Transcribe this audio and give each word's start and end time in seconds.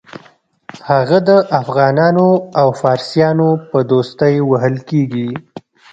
هغه 0.89 1.17
د 1.29 1.31
افغانانو 1.61 2.27
او 2.59 2.67
فارسیانو 2.81 3.49
په 3.69 3.79
دوستۍ 3.91 4.35
وهل 4.49 4.75
کېږي. 4.89 5.29